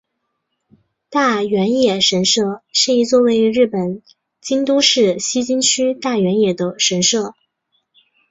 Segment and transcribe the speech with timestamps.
[1.11, 4.01] 大原野神社是一座位于日本
[4.41, 7.35] 京都市西京区大原野的神社。